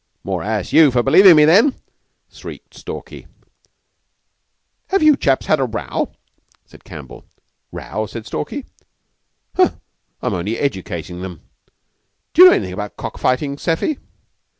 "More 0.23 0.41
ass 0.41 0.73
you 0.73 0.89
for 0.89 1.03
believin' 1.03 1.35
me, 1.37 1.45
then!" 1.45 1.75
shrieked 2.31 2.73
Stalky. 2.73 3.27
"Have 4.87 5.03
you 5.03 5.15
chaps 5.15 5.45
had 5.45 5.59
a 5.59 5.65
row?" 5.65 6.11
said 6.65 6.83
Campbell. 6.83 7.23
"Row?" 7.71 8.07
said 8.07 8.25
Stalky. 8.25 8.65
"Huh! 9.55 9.73
I'm 10.19 10.33
only 10.33 10.55
educatin' 10.57 11.21
them. 11.21 11.41
D'you 12.33 12.45
know 12.45 12.51
anythin' 12.53 12.73
about 12.73 12.97
cock 12.97 13.19
fighting, 13.19 13.57
Seffy?" 13.59 13.99